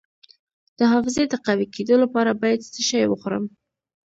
[0.77, 3.43] د حافظې د قوي کیدو لپاره باید څه شی وخورم؟